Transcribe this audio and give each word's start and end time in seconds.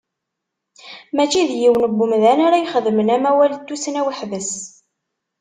Mačči 1.15 1.41
d 1.49 1.51
yiwen 1.61 1.91
n 1.93 1.97
wemdan 1.97 2.39
ara 2.45 2.57
ixedmen 2.63 3.13
amawal 3.15 3.51
n 3.55 3.61
tussna 3.67 4.01
weḥd-s. 4.05 4.51